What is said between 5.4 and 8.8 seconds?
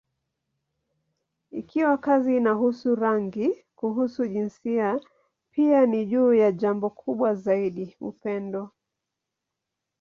pia ni juu ya jambo kubwa zaidi: upendo.